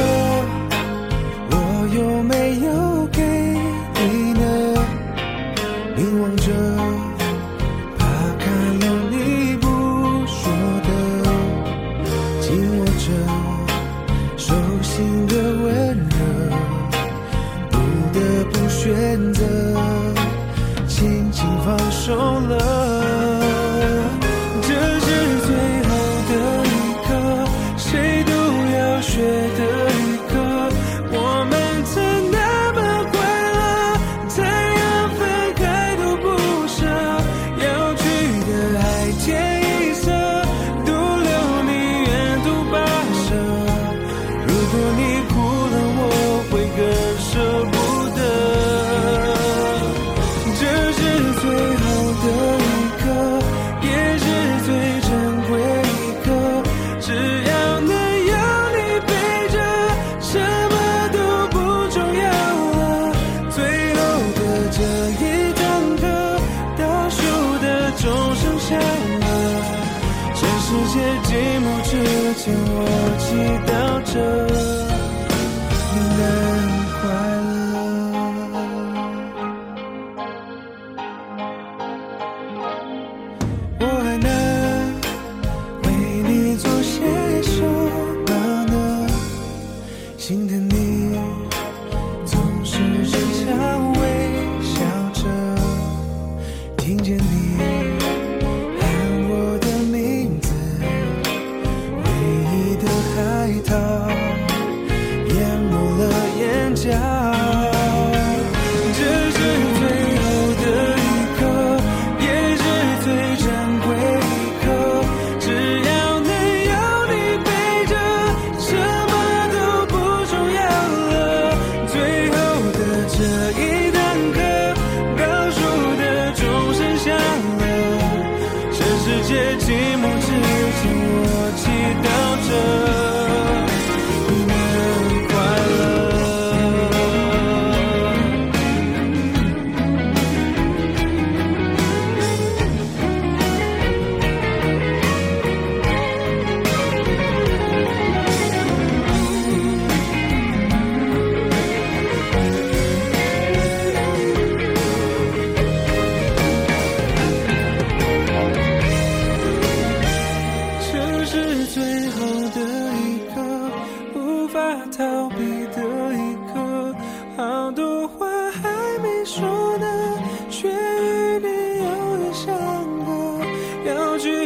[73.28, 73.36] 祈
[73.68, 74.47] 祷着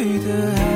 [0.03, 0.51] 的。
[0.55, 0.70] 爱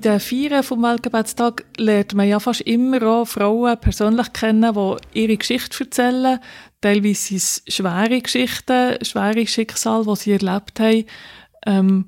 [0.00, 5.20] In den Feiern vom Weltgebetstag lernt man ja fast immer auch Frauen persönlich kennen, die
[5.20, 6.40] ihre Geschichte erzählen.
[6.80, 11.04] Teilweise sind es schwere Geschichten, schwere Schicksale, die sie erlebt haben.
[11.66, 12.06] Ähm,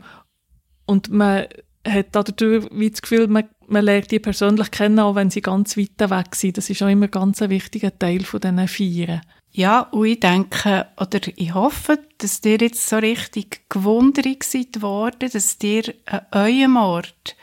[0.86, 1.48] und man
[1.86, 5.76] hat dadurch wie das Gefühl, man, man lernt die persönlich kennen, auch wenn sie ganz
[5.76, 6.56] weit weg sind.
[6.56, 9.20] Das ist auch immer ganz ein wichtiger Teil von diesen Feiern.
[9.50, 15.28] Ja, und ich denke, oder ich hoffe, dass ihr jetzt so richtig gewundert seid worden,
[15.30, 17.36] dass ihr an eurem Ort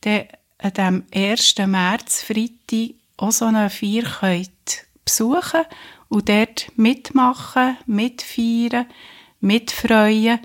[0.00, 0.24] dann
[0.58, 1.54] an diesem 1.
[1.66, 5.64] März, Freitag, auch so eine Feier könnt besuchen
[6.08, 8.86] und dort mitmachen, mitfeiern,
[9.40, 10.40] mitfreuen.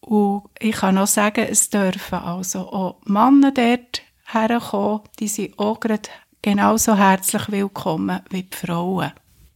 [0.00, 5.80] Und ich kann auch sagen, es dürfen also auch Männer dort herkommen, die sind auch
[5.80, 6.08] gerade
[6.42, 9.12] genauso herzlich willkommen wie die Frauen.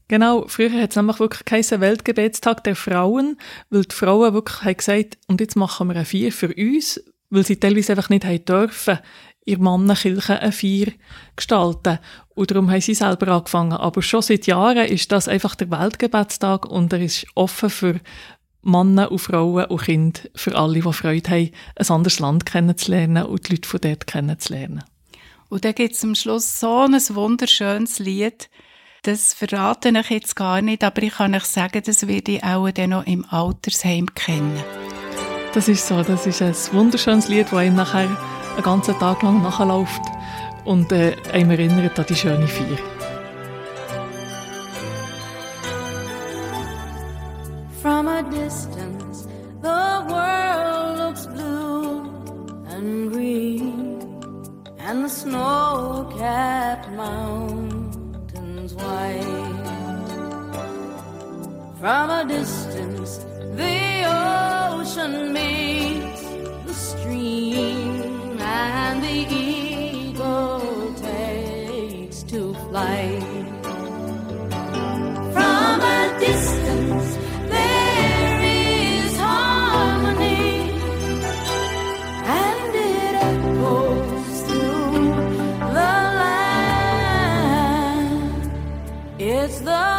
[0.09, 4.77] Genau, früher hat es nämlich wirklich keinen Weltgebetstag der Frauen, weil die Frauen wirklich haben
[4.77, 6.99] gesagt, und jetzt machen wir eine Feier für uns,
[7.31, 8.99] weil sie teilweise einfach nicht haben dürfen
[9.45, 10.93] in Mannenkirche eine Feier
[11.35, 11.99] gestalten.
[12.35, 13.73] Und darum haben sie selber angefangen.
[13.73, 18.01] Aber schon seit Jahren ist das einfach der Weltgebetstag und er ist offen für
[18.63, 23.49] Männer und Frauen und Kinder, für alle, die Freude haben, ein anderes Land kennenzulernen und
[23.49, 24.85] die Leute von dort kennenzulernen.
[25.49, 28.51] Und dann gibt es am Schluss so ein wunderschönes Lied,
[29.03, 32.69] das verrate ich jetzt gar nicht, aber ich kann euch sagen, das werde ich auch
[32.87, 34.63] noch im Altersheim kennen.
[35.55, 39.43] Das ist so, das ist ein wunderschönes Lied, das ihm nachher einen ganzen Tag lang
[39.43, 40.03] nachläuft
[40.65, 42.79] und äh, einem erinnert an die schöne Feier.
[47.81, 49.27] From a distance,
[49.63, 52.11] the world looks blue
[52.69, 54.11] and green,
[54.79, 59.25] and the snow-capped mountains white.
[61.81, 63.25] From a distance,
[63.59, 66.23] the ocean meets
[66.67, 73.23] the stream, and the eagle takes to flight.
[75.35, 77.09] From a distance,
[77.55, 80.71] there is harmony,
[82.41, 85.09] and it echoes through
[85.77, 87.63] the land.
[89.19, 89.98] It's the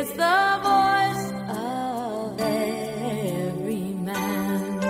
[0.00, 4.80] it's the voice of every man.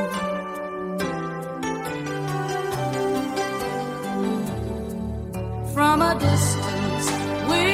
[5.74, 7.06] from a distance.
[7.50, 7.64] We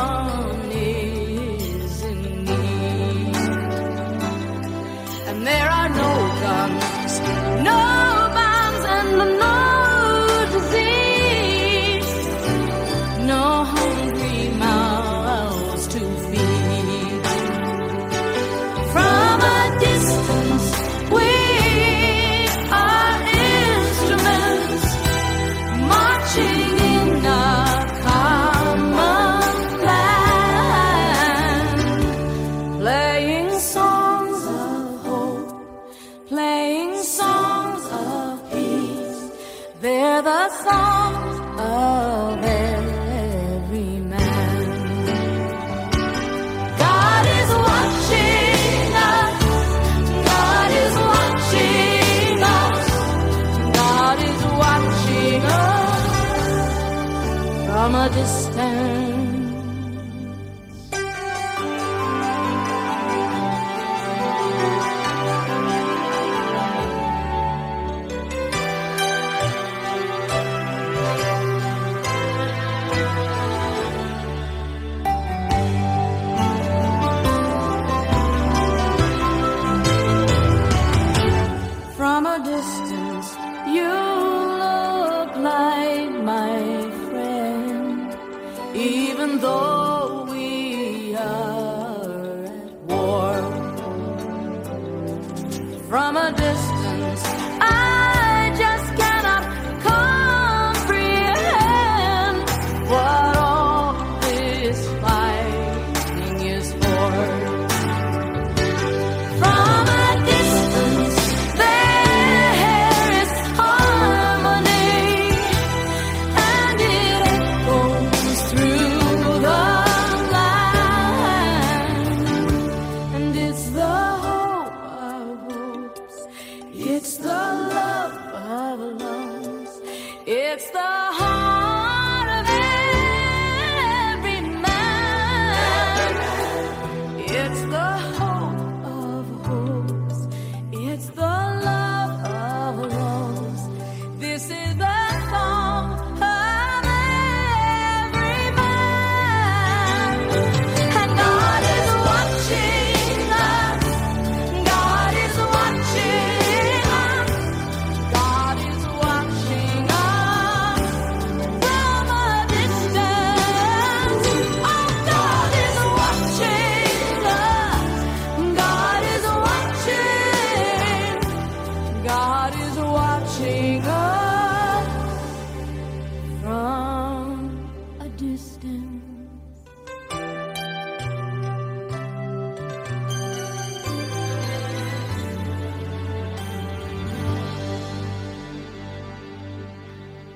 [0.00, 3.36] one is in need.
[5.28, 6.12] And there are no
[6.44, 7.12] guns,
[7.68, 7.93] no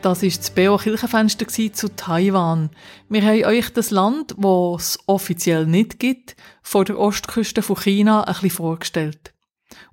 [0.08, 2.70] Das war das BO Kirchenfenster zu Taiwan.
[3.10, 8.22] Wir haben euch das Land, das es offiziell nicht gibt, vor der Ostküste von China
[8.22, 9.34] ein bisschen vorgestellt.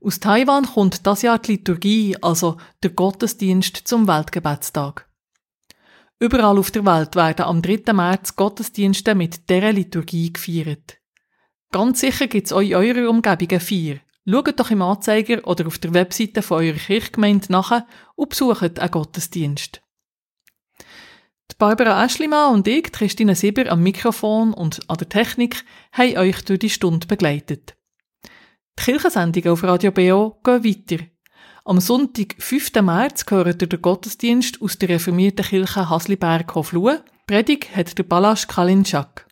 [0.01, 5.05] Aus Taiwan kommt das Jahr die Liturgie, also der Gottesdienst zum Weltgebetstag.
[6.19, 7.91] Überall auf der Welt werden am 3.
[7.91, 10.95] März Gottesdienste mit dieser Liturgie gefeiert.
[11.73, 13.97] Ganz sicher gibt es euch in eurer Umgebung Feier.
[14.25, 17.83] Schaut doch im Anzeiger oder auf der Webseite von eurer Kirchgemeinde nach
[18.15, 19.81] und besucht einen Gottesdienst.
[21.51, 26.43] Die Barbara Aschlimann und ich, Christine Sieber, am Mikrofon und an der Technik, haben euch
[26.43, 27.75] durch die Stunde begleitet.
[28.25, 31.03] Die Kirchensendungen auf Radio BO gehen weiter.
[31.63, 32.73] Am Sonntag, 5.
[32.81, 37.03] März, gehört der Gottesdienst aus der reformierten Kirche Hasliberg-Hofluhe.
[37.25, 39.25] Predigt hat der Balasch Kalinschak.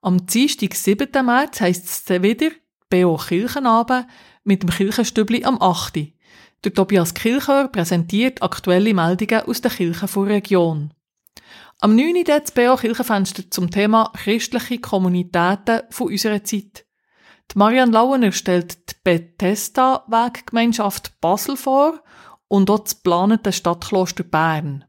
[0.00, 1.08] Am Dienstag, 7.
[1.24, 2.50] März, heisst es wieder
[2.88, 4.06] BO Kirchenabend
[4.44, 6.12] mit dem Kirchenstübli am 8.
[6.64, 10.92] Der Tobias Kilchör präsentiert aktuelle Meldungen aus der Kirche der Region.
[11.84, 12.22] Am 9.
[12.24, 16.86] das BO Kirchenfenster zum Thema christliche Kommunitäten von unserer Zeit.
[17.50, 22.00] Die Marianne Lauener stellt die Bethesda-Weggemeinschaft Basel vor
[22.46, 24.84] und auch das planete Stadtkloster Bern.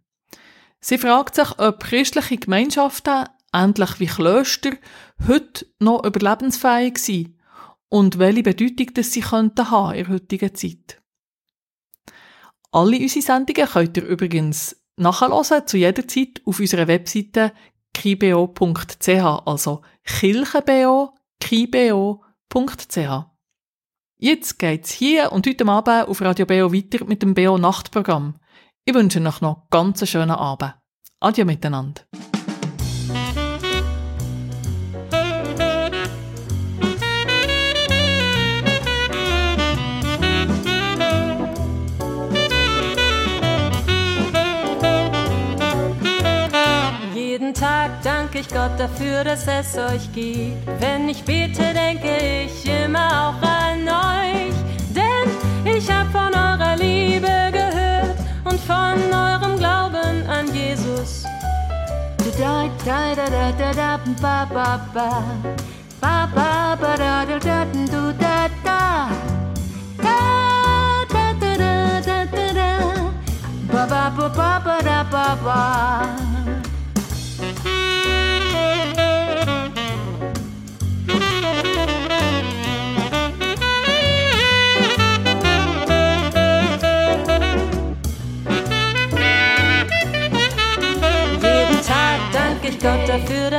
[0.82, 4.74] Sie fragt sich, ob christliche Gemeinschaften, ähnlich wie Klöster,
[5.28, 7.36] heute noch überlebensfähig sind
[7.90, 11.02] und welche Bedeutung das sie könnten haben in der heutigen Zeit.
[12.72, 17.52] Alle unsere Sendungen könnt ihr übrigens nachhören zu jeder Zeit auf unserer Webseite
[17.94, 19.08] kibo.ch,
[19.46, 23.26] also kirchenbo, kibo.ch.
[24.18, 28.36] Jetzt geht's hier und heute Abend auf Radio BO weiter mit dem BO Nachtprogramm.
[28.86, 30.76] Ich wünsche euch noch ganz einen schönen Abend.
[31.20, 32.02] Adieu miteinander.
[48.44, 50.68] ich Gott dafür, dass es euch gibt.
[50.80, 54.56] Wenn ich bete, denke ich immer auch an euch,
[54.90, 55.30] denn
[55.66, 61.24] ich hab von eurer Liebe gehört und von eurem Glauben an Jesus.
[62.38, 65.24] Da, da, da, da, da, da, ba, ba, ba.
[66.02, 69.10] Ba, ba, ba, da, da, da, da, da, da.
[70.02, 70.18] Da,
[71.10, 72.72] da, da, da, da, da.
[73.72, 76.33] Ba, ba, ba, ba, ba, da, ba, ba.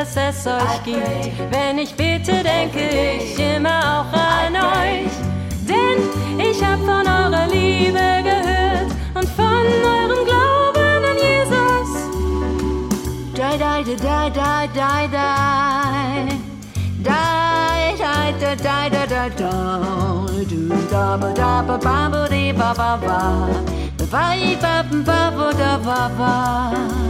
[0.04, 1.50] Dass es euch gibt.
[1.50, 5.12] Wenn ich bete, denke ich immer auch an euch.
[5.66, 5.98] Denn
[6.38, 9.64] ich hab von eurer Liebe gehört und von
[9.96, 11.90] eurem Glauben an Jesus.
[13.34, 15.24] Die, die, die, die, die, die, die.
[17.04, 17.20] Die,
[17.84, 20.68] die, die, die, die, die, die.
[20.90, 23.48] Da, ba, da, ba, ba, ba, ba, ba, ba.
[24.10, 24.24] Ba,
[24.60, 27.04] ba, ba, ba, da, ba, ba.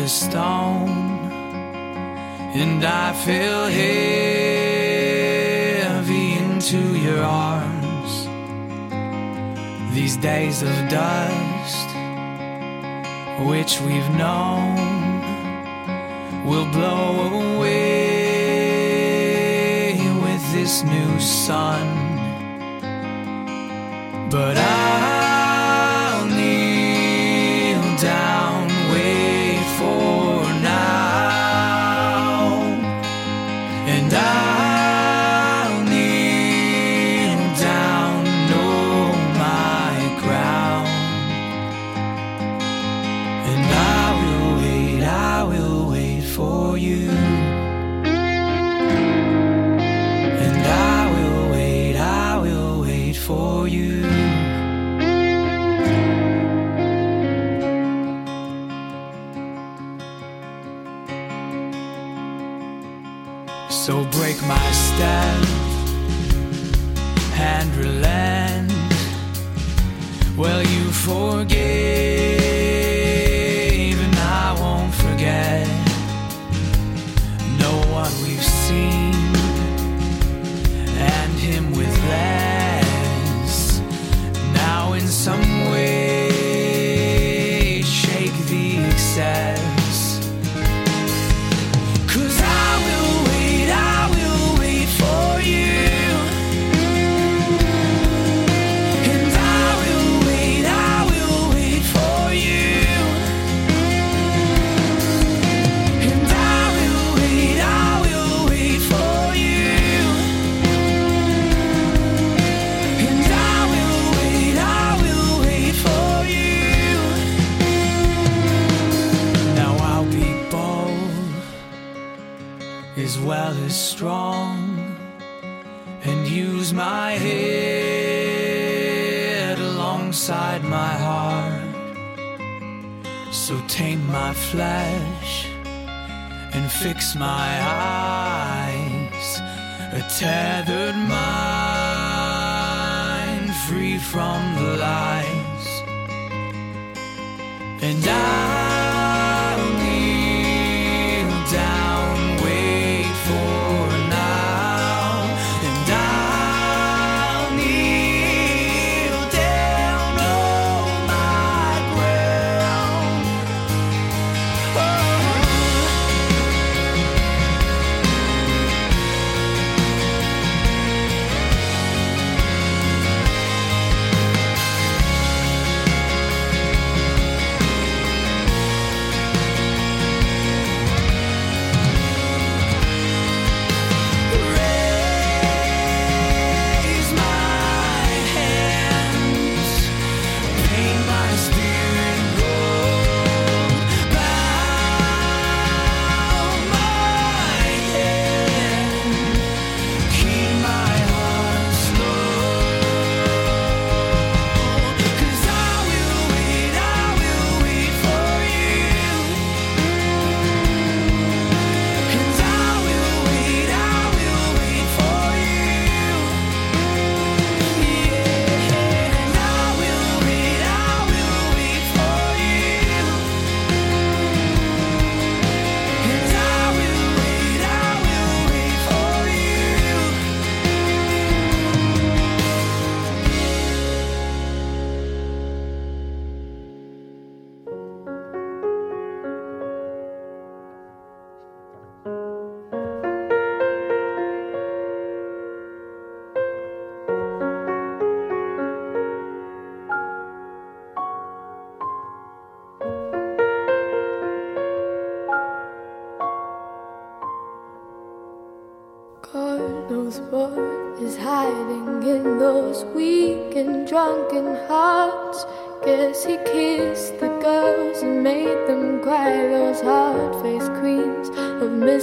[0.00, 0.88] A stone,
[2.54, 3.88] and I fell heavy
[6.38, 8.28] into your arms.
[9.94, 11.88] These days of dust,
[13.46, 14.76] which we've known,
[16.46, 18.40] will blow away
[20.24, 21.86] with this new sun.
[24.30, 24.79] But I'll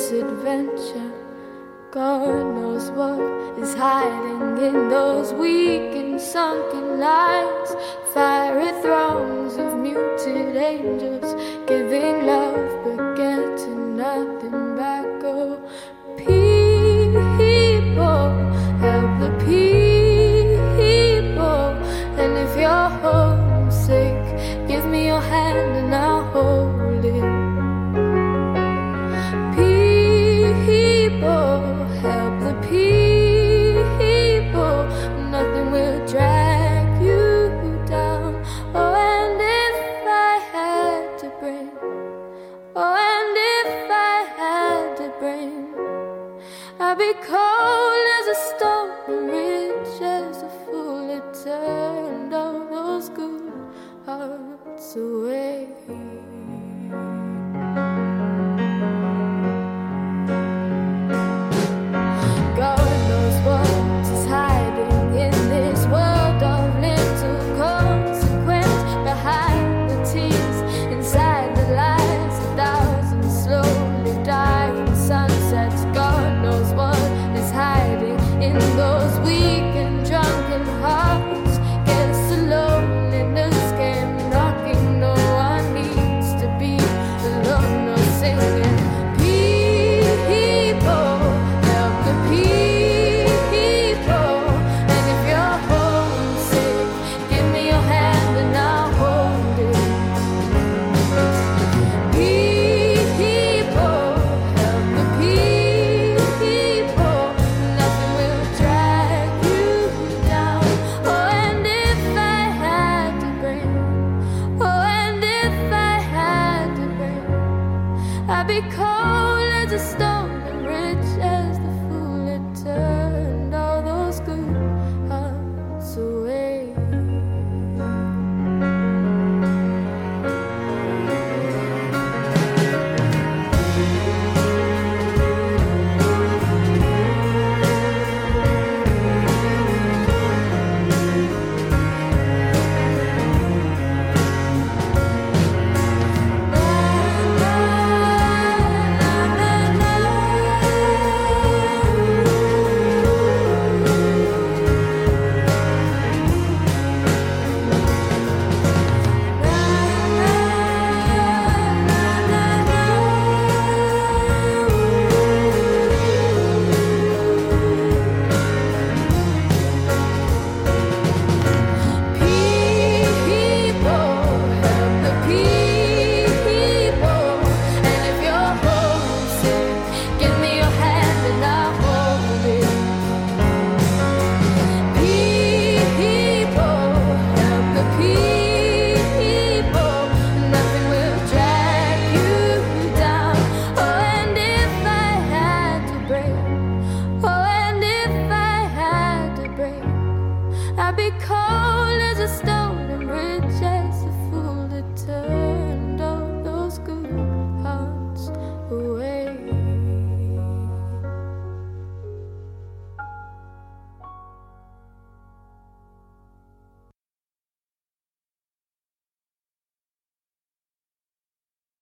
[0.09, 1.11] misadventure.
[1.91, 3.19] God knows what
[3.59, 7.75] is hiding in those weak and sunken eyes.
[8.13, 11.33] Fiery thrones of muted angels
[11.67, 15.05] giving love but getting nothing back.
[15.23, 15.59] Oh,
[16.15, 16.45] people,
[18.79, 19.86] help the people.
[54.97, 55.56] away.